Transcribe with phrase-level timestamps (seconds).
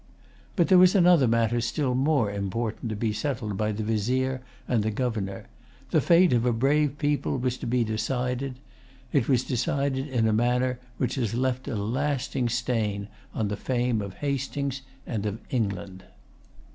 [0.55, 4.81] But there was another matter still more important to be settled by the Vizier and
[4.81, 5.45] the Governor.
[5.91, 8.57] The fate of a brave people was to be decided.
[9.13, 14.01] It was decided in a manner which has left a lasting stain on the fame
[14.01, 16.05] of Hastings and of England.